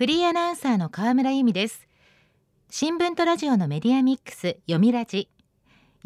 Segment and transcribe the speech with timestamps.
[0.00, 1.86] フリーアナウンサーの河村由美です。
[2.70, 5.28] 新聞とラジオのメディアミックス読みラジ。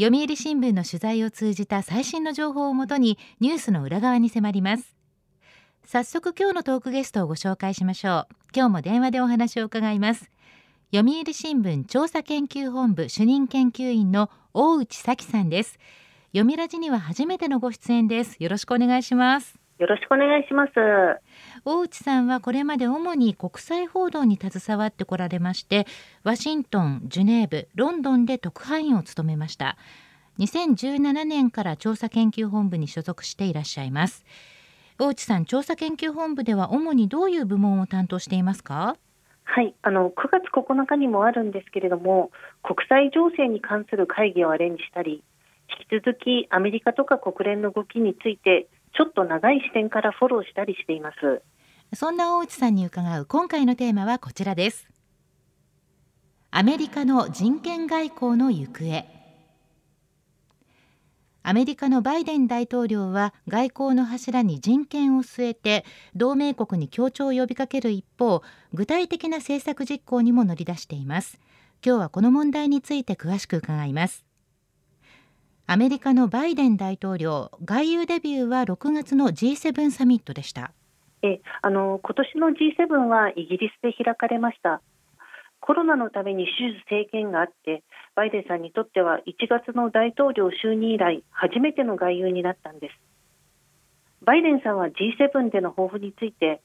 [0.01, 4.97] 読売新聞の取材を通じた最新の情報をもとにニュースの裏側に迫ります。
[5.85, 8.35] 早速今日のトークゲストをご紹介しましょう。
[8.53, 10.29] 今日も電話でお話を伺います。
[10.93, 15.79] 読売新聞調査研究本部主任研究員の大内咲さんです。
[16.33, 18.43] 読みラジには初めてのご出演です。
[18.43, 19.55] よろしくお願いします。
[19.79, 20.73] よろしくお願いします。
[21.67, 25.87] 大内さんはこれまで主に国際報道に携わってこられまして
[26.23, 29.79] ワシントンジュネーブロンドンで特派員を務めました。
[30.39, 34.25] 2017年から調査研究本部に所属していらっしゃいます。
[34.99, 38.97] 大内さん調査研究本部では主にどういう部門を担当していますか？
[39.45, 42.31] はいあの9月9日にもあるんですけれども
[42.63, 45.23] 国際情勢に関する会議をアレンジしたり
[45.91, 51.43] 引き続きアメリカとか国連の動きについてちょっと長い視点からフォローしたりしています。
[51.95, 54.89] そんな大内さんに伺う今回のテーマはこちらです。
[56.51, 59.05] アメリカの人権外交の行方。
[61.43, 65.85] アメリカのバイデン大統領は外交の柱に人権を据えて
[66.17, 71.39] 同盟国に協調を呼びかける一方具体的な政策実行にも乗り出しています。
[71.85, 74.25] 今日はこの問題について詳しく伺います。
[75.67, 80.73] アメリカのバイデン大統領外遊デビューは6月の G7 サミットでした。
[81.25, 84.83] えあの今年の G7 はイギリスで開かれました。
[85.61, 87.83] コロナのために手術制限があって
[88.15, 92.95] バイデンさんにとっては1月の大統領就任以来初めての外遊になったんです。
[94.21, 96.61] バイデンさんは G7 での抱負について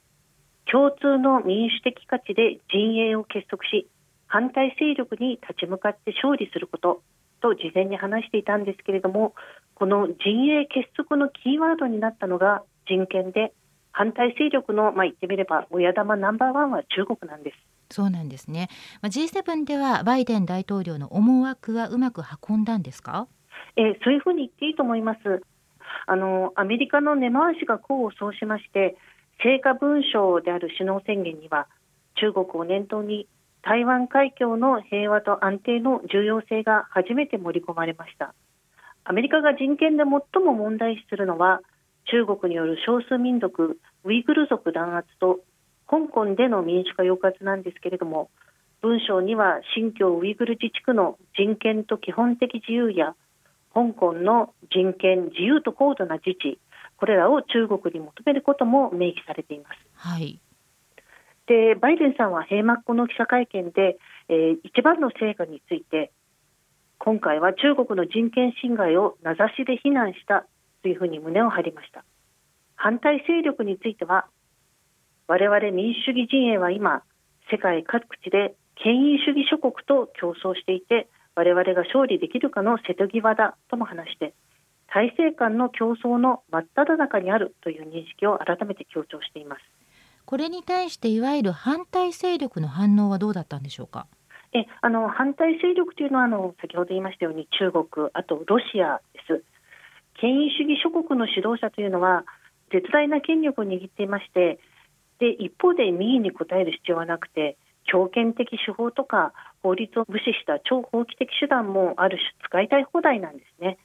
[0.70, 3.88] 共通の民主的価値で陣営を結束し
[4.26, 7.02] 反対勢力に立ち向かって勝利すること
[7.40, 9.34] と事前に話していたんですけれども
[9.74, 13.52] この陣営結束のキーワードになったのが人権で
[14.00, 17.56] 反対勢力の、まあ、言ってみれば親玉ナンバーワンは中国なんです。
[17.94, 18.70] そうなんですね。
[19.02, 23.28] まあ、G7 ではバイデン大統領の思惑はうまく運んだんですか？
[23.76, 25.42] えー、そういうふうに言っていいと思います。
[26.06, 28.96] あのアメリカの根回しが功を奏しまして、
[29.42, 31.66] 成果文書である首脳宣言には
[32.14, 33.26] 中国を念頭に
[33.60, 38.32] 台湾海峡の平和と安定の重要性が初めて盛り込まれました。
[39.04, 41.60] アメリカが人権で最も問題視するのは
[42.06, 45.40] 中国による少数民族ウイグル族弾圧と
[45.86, 48.30] 香港での民主化抑圧なんですけれども
[48.80, 53.14] 文章には新疆ウイグル自治区の人権と基本的自由や
[53.74, 56.58] 香港の人権自由と高度な自治
[56.96, 59.78] これらを中国に求めることも明記されています。
[59.94, 60.38] はい、
[61.46, 66.10] でバイデンさんは閉幕後の記者会見で、えー、一番の成果について
[66.98, 70.46] 今回は中国の人権侵害を名指しで非難した
[70.82, 72.04] というふうに胸を張りました。
[72.76, 74.26] 反対勢力については
[75.26, 77.02] 我々民主主義陣営は今
[77.50, 84.34] 世界各地で権威主義諸国と競争していて我々が勝利できるかの瀬戸際だとも話して
[84.88, 89.62] 体制間の競争の真っ只中にあるという認識を改めて強調しています。
[90.24, 94.06] これに対していわゆる反対勢力の反応はどうだったんでしょうか？
[94.52, 99.44] えあの反対勢力というのはあの先ほど言いましたように中国あとロシアです
[100.20, 102.24] 権威主義諸国の指導者というのは
[102.72, 104.58] 絶大な権力を握っていまして
[105.18, 107.56] で一方で民意に応える必要はなくて
[107.90, 109.32] 強権的手法とか
[109.62, 113.78] 法律を無視した超法規的手段もある種使いたい放題なんですね。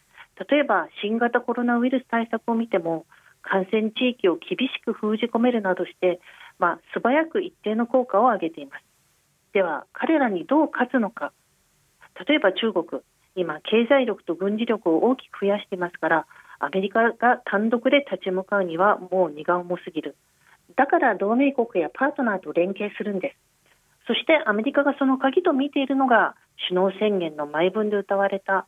[0.49, 3.05] 例えば新型コロナウイルス対策を見ても
[3.41, 6.19] 感染地域を厳しく封じ込めるなどして、
[6.59, 8.83] まあ、素早く一定の効果を上げています。
[9.53, 11.31] では彼らにどう勝つのか。
[12.27, 13.01] 例えば中国。
[13.35, 16.27] 今経済力と軍事力を大きく増やしていますから
[16.59, 20.15] アメリカが単独で立ち向かうにはもう荷が重すぎる。
[20.77, 23.35] だから同盟国やパートナーと連携するんです。
[24.07, 26.35] そしてアメリカがその鍵と見ているのが
[26.69, 28.67] 首脳宣言の前文で歌われた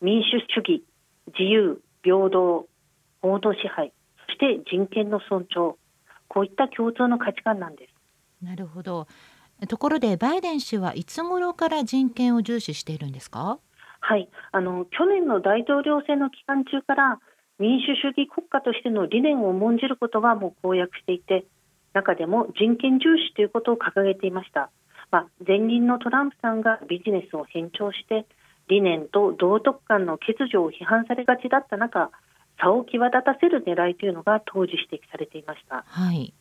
[0.00, 0.84] 民主主義
[1.38, 2.66] 自由平等
[3.22, 3.92] 法の支配
[4.26, 5.76] そして人権の尊重。
[6.28, 8.44] こういった共通の価値観なんです。
[8.44, 9.06] なるほど。
[9.68, 13.58] ところでバイデン氏はいつ頃から人権を重視しているんですか？
[14.06, 14.28] はい。
[14.52, 17.18] あの去年の大統領選の期間中から
[17.58, 21.44] 民主主義国家としての理念を重んじることはもう公約していて
[21.92, 24.70] 中でも人権重視ということを掲げていました、
[25.10, 28.26] まあ、前任のトランプさんがビジネスを偏重して
[28.68, 32.12] 理念と道徳観の欠如を批判されがちだった中
[32.60, 36.32] 差を際立たせる狙いというのが当時指摘されていました、はい、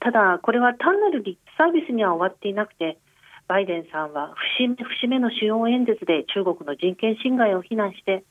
[0.00, 2.98] ただこれは単なるリップサービスには終わっていなくて
[3.50, 8.22] バイデンさんは節目節目の主要演説で中国の人権侵害を非難して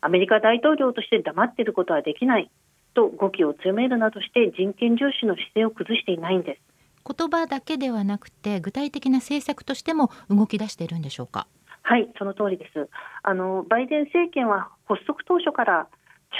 [0.00, 2.50] アメリカ大統領として黙っていることはできない
[2.94, 6.60] と語気を強めるなどして人権重視の姿勢を崩していないんです。
[7.04, 11.46] 言葉だけではなくて具体的な政策としても動き出しているんでしょうか？
[11.82, 12.88] はいその通りです。
[13.22, 15.88] あのバイデン政権は発足当初から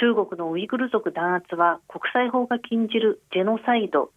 [0.01, 4.09] 中国のウイグル族弾圧は国際法が禁じるジェノサイド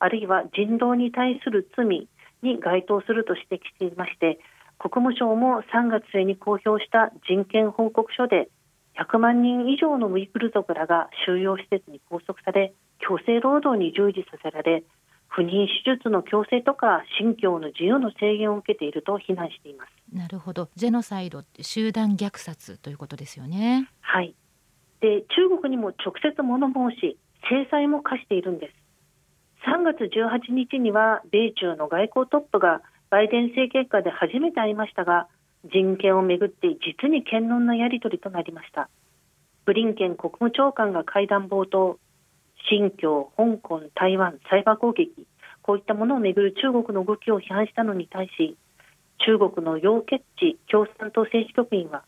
[0.00, 2.08] あるいは人道に対する罪
[2.44, 4.38] に該当すると指摘していまして
[4.78, 8.48] 国務省も3月末に公表した人権報告書で
[8.96, 14.84] 100万人以上のウイグル族らが収容施設に拘束され強制労働に従事させられ
[15.28, 19.90] 不妊手術の強制とか信教の自由の制限を受けていると非難しています。
[20.16, 20.68] なるほど。
[20.76, 23.88] ジェノサイド集団虐殺ということですよね。
[24.00, 24.32] はい。
[25.00, 27.18] で中国にも直接物申し
[27.50, 28.83] 制裁も科しているんです
[29.66, 35.28] 3月18日には米中の外交トップがバイデン政権下で初めて会いましたが
[35.64, 38.90] 人権をめぐって実に堅論なやり取りとなりました。
[39.64, 41.98] ブリンケン国務長官が会談冒頭
[42.68, 45.26] 新疆、香港、台湾、サイバー攻撃
[45.62, 48.58] こういったものをめぐる中国の動きを批判したのに対し
[49.24, 52.04] 中国の楊潔チ共産党政治局員は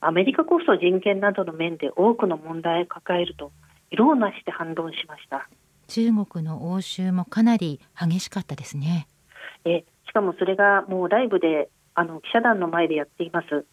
[0.00, 3.52] アメリカこそ人権などの面で多くの問題を抱えると
[3.90, 5.48] 色をなして反論しました。
[5.88, 9.08] 中国の応酬もかなり激しかったですね。
[9.64, 13.66] えしかもそれがもうライブであの記者団の前でやっています。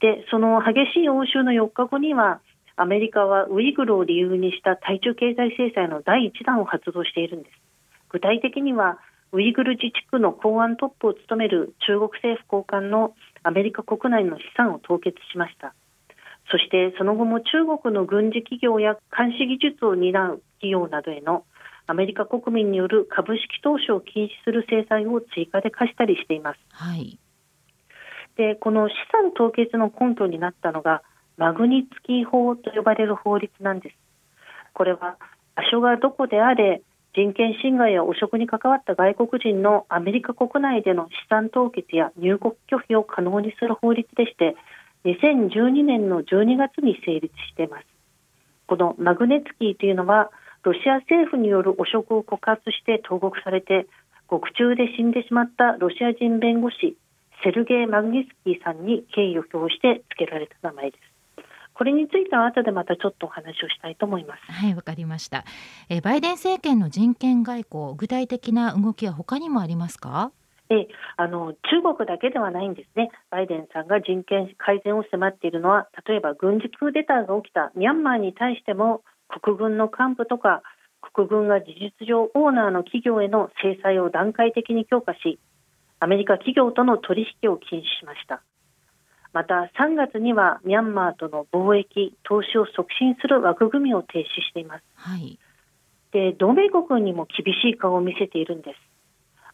[0.00, 2.40] でその激しい応酬の4日後には
[2.76, 7.56] アメリカはウイグルを理由にした対中経済制裁の第1弾を発動しているんです。
[8.08, 8.98] 具体的には
[9.32, 15.74] ウイグル自治区の公安トップを務める中国政府高官のアメリカ国内の資産を凍結しました。
[16.50, 21.44] そしてその後も中国の軍事企業や監視技術を担う企業などへの
[21.86, 26.60] アメリカ国民による株式投資を禁止する制裁を追加で課したりしています。
[26.72, 27.18] はい、
[28.36, 31.02] でこの資産凍結の根拠になったのが
[31.36, 33.96] マグニツキー法と呼ばれる法律なんです。
[34.72, 35.16] これは
[35.54, 36.82] 場所がどこであれ
[37.14, 44.56] 人権侵害や汚職に関わった外国人のアメリカ国内での資産凍結や入国拒否を可能にする法律でして
[45.04, 47.84] 2012年の12月に成立しています
[48.66, 50.30] このマグネツキーというのは
[50.62, 53.86] ロシア政府による汚職を告発して投獄されて
[54.28, 56.96] 獄中で死んでしまったロシア人弁護士
[57.42, 61.10] セルゲイ・マグニツキーさんに敬意を表して付けられた名前です
[61.80, 64.52] これについては後でまたちょっとお話をしたいと思います。
[64.52, 65.46] はい、わかりました。
[65.88, 70.30] えバイデン政権の人権外交、具体的な動きは他にもありますか？
[70.70, 70.86] え
[71.16, 79.02] あの中国だけではないんですね、バイデンさんが人権改善を迫っているのは、例えば軍事クーデターが起きたミャンマーに対しても、
[79.42, 80.62] 国軍の幹部とか、
[81.14, 85.40] 国軍が事実上オーナーの企業への制裁を段階的に強化し、
[85.98, 88.42] アメリカ企業との取引を禁止しました。
[89.32, 95.38] また3月にはミャンマーとの貿易投資を促進する枠組みを停止しています、はい、
[96.12, 98.89] で同盟国にも厳しい顔を見せているんです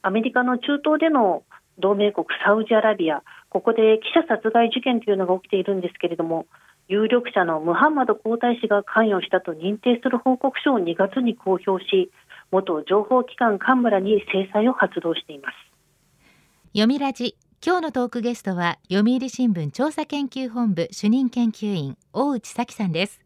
[0.06, 1.42] アメリカの中東での
[1.80, 6.46] 同盟国サウジアラビアここで記者殺害事件というのが起きているんですけれども
[6.86, 12.12] 有力者のムハンマド皇太子が関与したと認定する報告書を2月に公表し
[12.52, 15.56] 元情報機関幹部らに制裁を発動しています。
[16.68, 23.18] 読みラジ今日のトークゲストは読売新聞調査研究本部主任研究員大内咲さんです。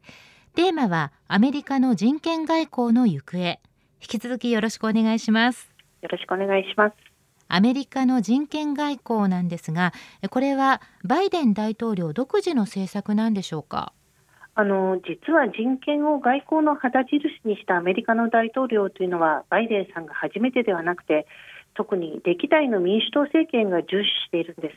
[0.55, 3.61] テーマはアメリカの人権外交の行方。
[4.00, 5.69] 引き続きよろしくお願いします。
[6.02, 6.97] よろしくお願いします。
[7.49, 9.93] アメリカの人権外交なんですが
[10.31, 13.93] これはバイデン大統領独自の政策なんでしょうか？
[14.55, 21.27] あの実は人権を外交の旗印にしたアメリカの大統領というのはバイデンさんが初めてではなくて
[21.75, 24.77] 特に歴代の民主党政権が重視しているんです。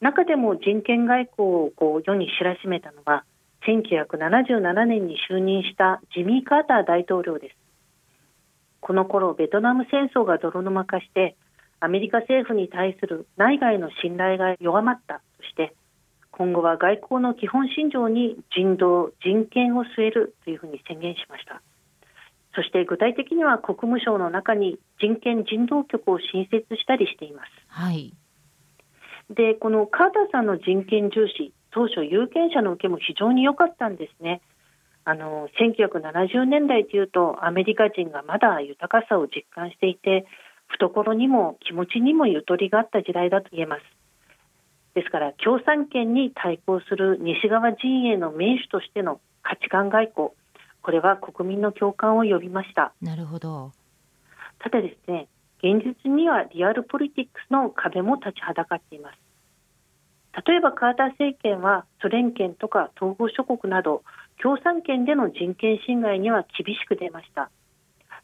[0.00, 3.24] 中でも人権外交をこう世に知らしめたのは
[3.66, 7.56] 1977年に就任したジミー・カーター大統領です
[8.84, 11.36] この頃ベトナム戦争が泥沼化して
[11.80, 15.74] アメリカ政府に対する内外の信頼が弱まったとして
[16.30, 21.62] 今後は外交の基本信条に人道人権を据えるというふうに宣言しました
[22.54, 27.48] そして具体的には国務省の中に人権人道局を新設したりしています。
[27.68, 28.12] はい、
[29.30, 34.40] でこのカーターさんの人権重視当初有権者の受けも非常に良かったんですね。
[35.06, 40.24] あの1970年代というとアメリカ人がまだ豊かさを実感していて
[40.68, 43.82] 懐にも気持ちにもゆとりがあった時代だと言えます。
[44.94, 50.28] ですから共産権に対抗する西側陣営の民主としての価値観外交
[50.82, 52.92] これは国民の共感を呼びました。
[53.02, 53.72] なるほど。
[54.60, 59.18] ただですね現実にはリアルポリティックスの壁も立ちはだかっています。
[60.46, 64.02] 例えばカーター政権はソ連圏とか東欧諸国など
[64.42, 67.50] 共産圏での人権侵害には厳しく出ました。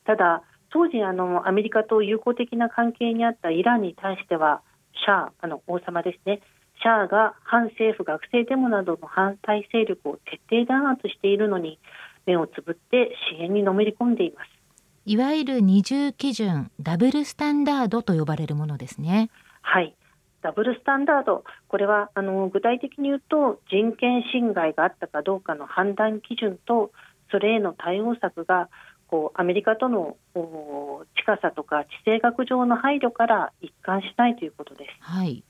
[0.04, 4.62] ただ当時あのアメリカと友好的な関係にあったイランに対しては
[5.04, 6.40] シャーあの王様ですね。
[6.82, 11.78] シャーが反政府学生デモなどの反対勢力を徹底弾圧しているのに
[12.26, 14.48] 目をつぶって支援にのめり込んでいます。
[15.04, 19.30] いわゆる二重基準ダブルスタンダードと呼ばれるものですね。
[19.62, 19.94] はい
[20.42, 26.92] ダブルスタンダードこれはあの具体的に言うと人権侵害があったかどうかの判断基準と
[27.30, 28.68] それへの対応策が
[29.06, 30.16] こうアメリカとの
[31.16, 34.90] 近さとか地政学上の配慮から一貫しないということです。
[35.00, 35.42] はい、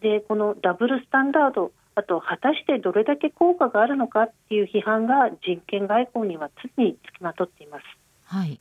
[0.00, 7.84] でこのダブルスタンダードあと果たしてどれだけ効果があるのかっていう批判が人権外交には常につきまとっています。
[8.24, 8.60] はい、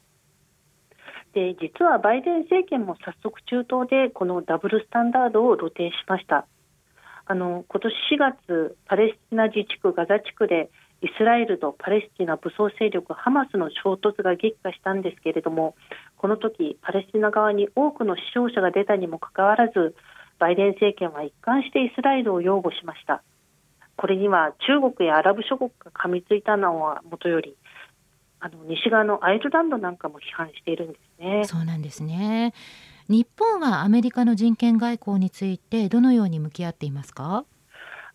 [1.34, 6.46] で実はバイデン政権も早速中東でこのダブルスタンダードを露呈しました。
[7.26, 10.70] あの今年4月パレスチナ自治区ガザ地区で
[11.02, 15.76] イスラエルとパレスチナ武装勢力ハマスの衝突が激化したんですけれども
[16.18, 19.96] この時パレスチナ側に多くの死傷者が出たにもかかわらず
[20.40, 23.24] バイデン政権は一貫してイスラエルを擁護しました
[23.98, 27.56] これには中国やアラブ諸国が噛みついたのはもとより
[28.44, 31.44] あの西側のアイルランドなんかも批判しているんですね。
[31.46, 32.54] そうなんですね。
[33.08, 37.46] 日本はアメリカの人権外交についてどのように向き合っていますか？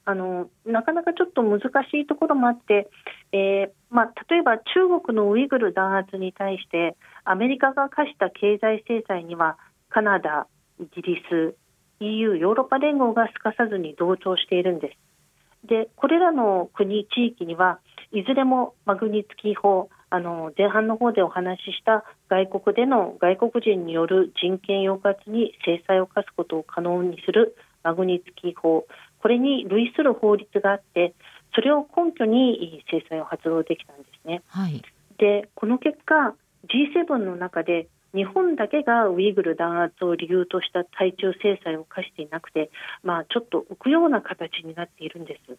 [0.04, 2.88] あのなかなかちょっと難しいところもあって、
[3.32, 4.62] えーまあ、例えば中
[5.04, 10.46] 国のウイグル弾圧に対してアメリカが科した経済制裁にはカナダ、
[10.80, 11.56] イギリス、
[12.00, 15.68] EU、ヨーロッパ連合がすかさずに同調しているんです。
[15.68, 17.80] でこれらの国、地域には
[18.12, 28.86] いずれもマグニツキー法あの前半の方でお話しした外国での外国人による人権抑圧に制裁を科すことを可能にするマグニツキー法
[29.20, 31.14] これに類する法律があって
[31.54, 34.42] それを根拠に制裁を発動できたんですね。
[34.48, 34.82] はい、
[35.18, 36.34] でこの結果
[36.68, 42.70] G7 の中で日本だけがウイグル弾圧を理由とした対中制裁を課していなくて、
[43.02, 45.58] まあ、ちょっと浮くような形になっているんです。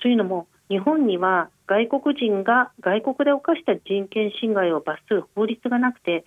[0.00, 6.24] というのも日本には外国人が外国で犯した人権侵害を罰する法律がなくて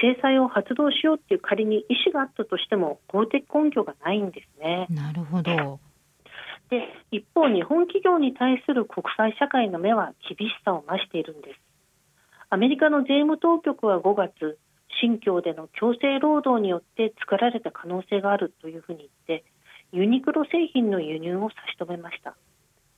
[0.00, 4.86] 制裁を発動しようっていう仮に意思があったとしても法的根拠がないんですね。
[4.90, 5.78] なるほど
[6.70, 11.60] で一方、日本企業に対する国際社会の目は厳しさを増しているんです。
[12.48, 14.58] アメリカの税務当局は5月、
[15.00, 19.44] 新疆での強制労働によって作られた可能性があるというふうに言って、
[19.92, 22.34] ユニクロ製品の輸入を差し止めました。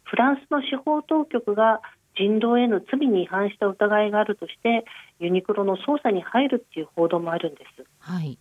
[0.05, 1.81] フランスの司法当局が
[2.17, 4.85] 人道への罪に違反した疑いがあるとして
[5.19, 7.85] ユニクロの捜査に入るっていう報道もあるんです。
[7.99, 8.39] はい、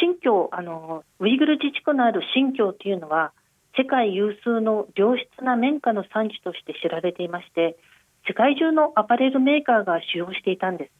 [0.00, 3.32] 新疆あのウイグル自治区のある新疆というのは
[3.76, 7.76] 世界有数の良質な綿花の産地として知られていまして
[8.26, 10.90] 世界中のアパレルメーカーが使用していたんです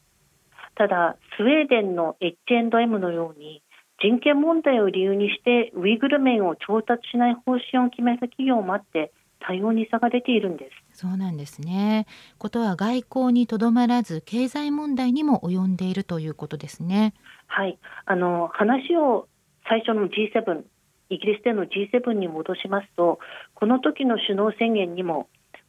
[0.75, 3.61] ただスウェーデンの H&M のように
[4.01, 11.01] 人権問題を理由にしてウイグル綿を調達しない方針を決めた企業もあって対応に差が出ているんです。
[11.01, 12.05] そうなんですね。
[12.37, 17.13] ことは外交にとどまらず経済問題にも及んでいるということですね。
[17.47, 17.77] はい。
[18.05, 19.27] あの話を
[19.67, 20.63] 最初の G7
[21.09, 23.19] イギリスでの G7 に戻しますと
[23.53, 25.27] この時の首脳宣言にも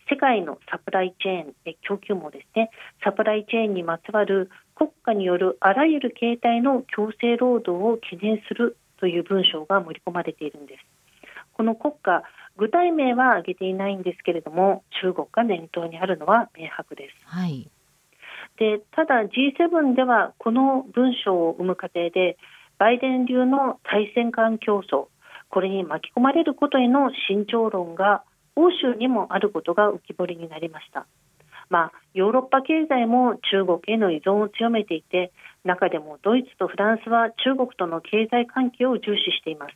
[0.08, 2.70] 世界のサプライチェーン供給網ですね。
[3.02, 10.84] サプライチェーンにまつわる国家によるあらゆる形態の強制労働を懸念するという文章が盛り込まれているんです。
[11.54, 12.22] この国家
[12.56, 17.14] 具体名は挙げていないんですけれども中国が念頭にあるのは明白です。
[17.26, 17.70] はい、
[18.58, 22.36] でただ G7 ではこの文章を生む過程で
[22.78, 25.06] バイデン流の対戦間競争
[25.48, 28.24] これに巻き込まれることへの慎重論が
[28.56, 31.06] 欧州にもあることが浮き彫りになりました。
[31.68, 35.32] まあ、ヨーロッパ経済も中国への依存を強めていて
[35.64, 39.74] 中でもドイツとフランスは中国との経済関係を重視しています。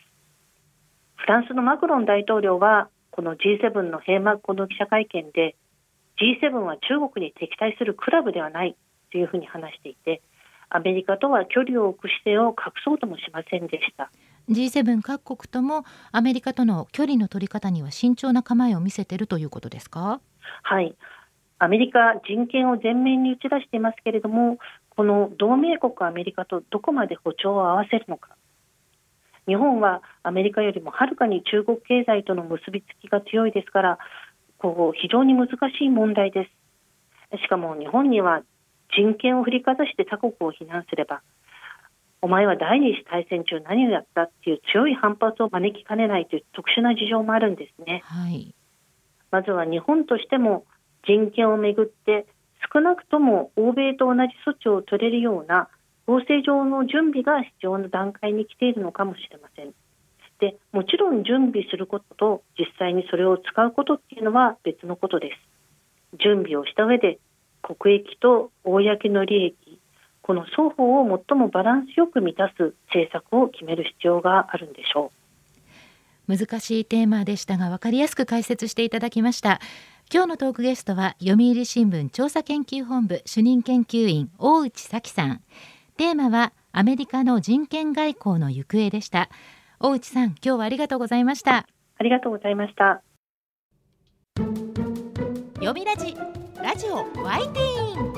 [1.17, 5.57] フランスのマクロン大統領はこの G7 の閉幕後の記者会見で
[6.21, 8.77] G7 は中国に敵対するクラブではない
[9.11, 10.23] というふうに話していて
[10.69, 14.11] アメリカとは距離を置く姿勢を隠そうともしませんでした。
[14.51, 20.21] G7 各国ともアメリカとの距離の取り方には慎重な構えを見せているということですか？
[20.63, 20.95] はい。
[21.59, 24.59] アメリカ人権を前面に打ち出していますけれども
[24.91, 28.37] この同盟国アメリカとどこまで歩調を合わせるのか
[29.47, 33.99] 日本はアメリカよりもはるかに中国経済との結びつきが強いですから
[34.59, 36.49] こう非常に難しい問題で
[37.33, 37.39] す。
[37.39, 38.43] しかも日本には
[38.97, 41.23] 人権を振りかざして他国を非難すれば
[42.23, 48.55] お前は第二次大戦中何をやったっていう強い反発を招きかねないという特殊な事情もあるんですね、はい、
[49.31, 50.65] まずは日本としても
[51.07, 52.27] 人権をめぐって
[52.73, 55.69] 少なくとも欧米と同じ措置を取れるような
[56.07, 59.73] 法制上の準備が必要な段階に来ているのかもしれません。
[60.39, 66.19] でもちろん準備することと実際にそれを使うことっていうのは別のことです。
[66.19, 67.19] 準備をした上で
[67.63, 69.81] 国益と公の利益
[70.23, 75.13] この双方を最もバランスよく満たす政策を決める必要があるんでしょ
[76.29, 79.61] う難しいテーマでしたが分かりやすく解説していただきました
[80.13, 85.43] 今日のトークゲストは読売新聞調査研究本部主任研究員大内咲さん
[85.97, 89.31] テーマはアメリカの人権外交の行方でした。
[89.81, 91.67] 大内さん今日はありがとうございました。
[91.99, 93.03] ありがとうございました。
[95.55, 96.15] 読みラジ
[96.63, 98.13] ラジオワイティーン。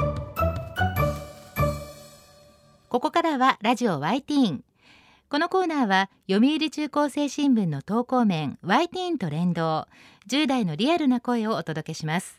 [2.89, 4.65] ここからはラジオワイティーン。
[5.29, 9.87] このコーナーは読売中高生新聞の投稿面ワイティーンと連動。
[10.29, 12.39] 10代のリアルな声をお届けします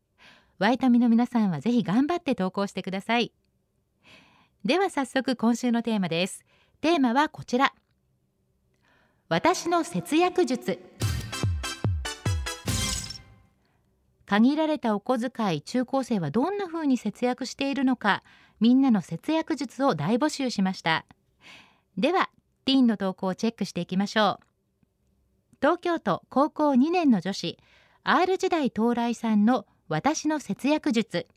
[0.61, 3.31] ワイタミの皆さんはぜひ頑張って投稿してください。
[4.63, 6.45] では早速今週のテーマです。
[6.81, 7.73] テーマはこちら。
[9.27, 10.77] 私の節約術。
[14.27, 18.21] 限られたお小遣い中高生はどんな風に節約しているのか
[18.59, 21.07] みんなの節約術を大募集しました。
[21.97, 22.29] では
[22.65, 24.45] ティーンの投稿をチェックしていきましょう。
[25.59, 27.57] 東京都高校2年の女子
[28.03, 31.27] R 時代到来さんの私の節約術。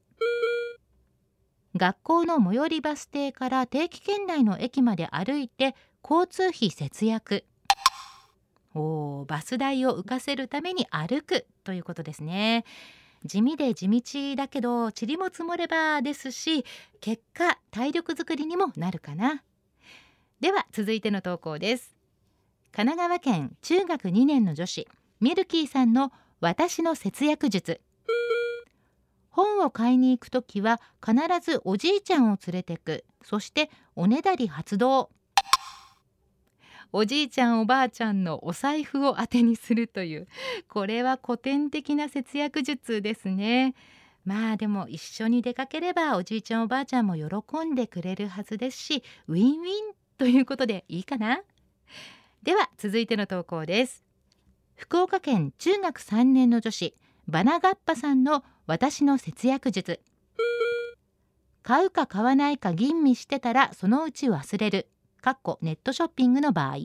[1.75, 5.75] 学校の最寄りバス停から定期圏内の駅まで歩いて
[6.09, 7.45] 交通費節約。
[8.73, 11.47] おバス代を浮かせるために歩く。
[11.65, 12.65] ということですね。
[13.25, 16.65] 地味で地道だけど塵も積もればですし
[17.01, 19.43] 結果体力づくりにもなるかな。
[20.39, 21.97] では続いての投稿です。
[22.71, 24.87] 神奈川県中学2年の女子
[25.21, 27.81] ミルキーさんの私の節約術。
[29.35, 33.05] 本を買いに行くときは必ずおじいちゃんを連れてく。
[33.25, 35.11] そしておねだり発動。
[36.93, 40.29] おじいちゃんおばあちゃんのお財布を当てにするという
[40.69, 43.75] これは古典的な節約術ですね。
[44.25, 51.41] まあでも一緒に出かければおじいちゃんおばあちゃんも喜んでくれるはずですしウィンウィンということでいいかな。
[52.45, 54.05] では続いての投稿です。
[54.77, 56.95] 福岡県中学3年の女子。
[57.27, 60.01] バナガッパさんの私の節約術。
[61.63, 64.89] 買うか買わないか吟味してたらそのうち忘れる。
[65.23, 66.77] かっこネットショッピングの場合。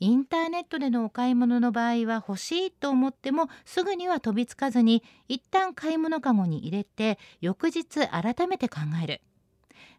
[0.00, 9.22] インターネットでのお買い物の場合は欲しいと思ってもすぐには飛びつかずに一旦買い物かごに入れて翌日改めて考える。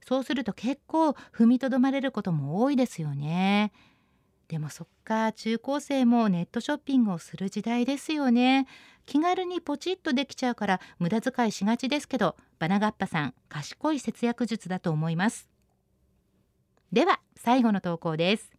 [0.06, 3.72] そうすると結構踏みとどまれることも多いですよね。
[4.54, 8.68] でもそっか中高生もネットショッピングをする時代ですよね。
[9.08, 15.50] 気軽にポチッとできちゃうから無駄遣いしがちですけどバナガッパさん賢い節約術だと思います。
[16.92, 18.52] では最後の投稿です。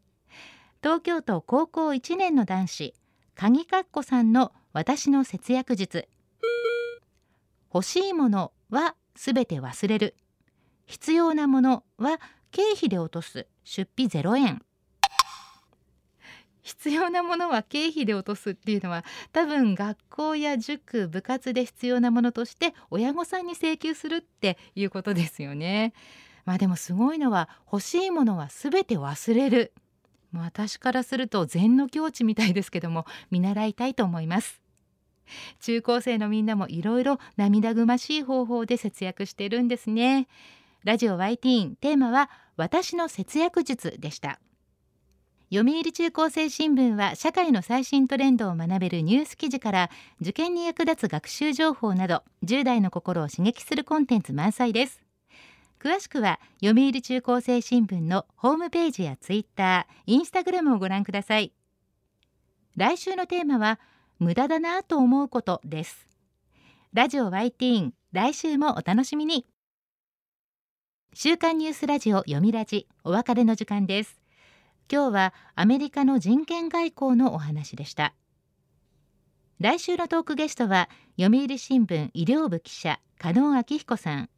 [0.82, 2.94] 東京都高校1年の男子
[3.36, 6.08] 鍵かっこさんの私の節約術。
[7.72, 10.16] 欲しいものはすべて忘れる。
[10.86, 13.46] 必要なものは経費で落とす。
[13.62, 14.60] 出費0円。
[16.64, 25.92] 必要なものは経費で落とすっていうのは多分学校や塾部活で必要なものとして親御さんに請求するっていうことですよね。
[26.46, 29.72] まあでもすごいのは欲しいものは全て忘れる。
[30.32, 34.60] 私からすると禅の境地みたいですけども見習いたいと思います。
[35.60, 40.28] 中高生のみんなもいろいろ涙ぐましい方法で節約してるんですね。
[40.82, 44.38] ラジオ YT テーマは私の節約術でした。
[45.54, 49.90] 読売中高生新聞は社会の最新トレンドを学べるニュース記事から
[50.20, 55.00] 受験に役立つ学習情報など10代の心を刺激するコンテンツ満載です。
[55.78, 61.52] 詳しくは読売中高生新聞のホームページやツイッター、インスタグラムをご覧ください。
[62.76, 63.78] 来週のテーマは
[64.18, 66.04] 無駄だなと思うことです。
[66.92, 69.46] ラジオ YT 来週もお楽しみに。
[71.12, 74.23] 週刊ニュースラジオ読みラジお別れの時間です。
[74.90, 78.14] 今日はアメリカの人権外交のお話でした。
[79.60, 84.28] 来週のトークゲストは読売新聞医療部記者加納明彦さん。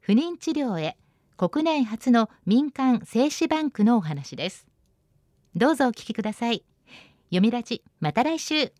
[0.00, 0.96] 不妊治療へ
[1.36, 4.66] 国内初の民間精子バンクのお話です。
[5.54, 6.64] どうぞお聞きください。
[7.30, 8.72] 読み立ちまた来週。